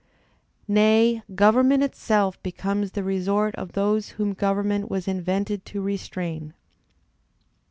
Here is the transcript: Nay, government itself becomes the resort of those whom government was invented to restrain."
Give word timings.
Nay, 0.67 1.21
government 1.35 1.83
itself 1.83 2.41
becomes 2.41 2.93
the 2.93 3.03
resort 3.03 3.53
of 3.53 3.73
those 3.73 4.09
whom 4.17 4.33
government 4.33 4.89
was 4.89 5.07
invented 5.07 5.63
to 5.65 5.79
restrain." 5.79 6.55